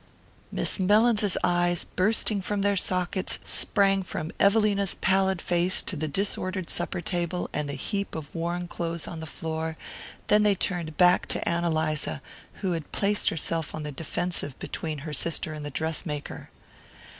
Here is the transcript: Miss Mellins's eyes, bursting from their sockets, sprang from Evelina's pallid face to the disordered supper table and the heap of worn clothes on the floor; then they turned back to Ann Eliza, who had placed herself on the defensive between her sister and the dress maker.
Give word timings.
Miss 0.51 0.79
Mellins's 0.79 1.37
eyes, 1.43 1.83
bursting 1.83 2.41
from 2.41 2.63
their 2.63 2.75
sockets, 2.75 3.37
sprang 3.45 4.01
from 4.01 4.31
Evelina's 4.39 4.95
pallid 4.95 5.43
face 5.43 5.83
to 5.83 5.95
the 5.95 6.07
disordered 6.07 6.71
supper 6.71 7.01
table 7.01 7.51
and 7.53 7.69
the 7.69 7.75
heap 7.75 8.15
of 8.15 8.33
worn 8.33 8.67
clothes 8.67 9.07
on 9.07 9.19
the 9.19 9.27
floor; 9.27 9.77
then 10.25 10.41
they 10.41 10.55
turned 10.55 10.97
back 10.97 11.27
to 11.27 11.47
Ann 11.47 11.63
Eliza, 11.63 12.19
who 12.65 12.71
had 12.71 12.91
placed 12.91 13.29
herself 13.29 13.75
on 13.75 13.83
the 13.83 13.91
defensive 13.91 14.57
between 14.57 14.97
her 15.05 15.13
sister 15.13 15.53
and 15.53 15.63
the 15.63 15.69
dress 15.69 16.03
maker. 16.03 16.49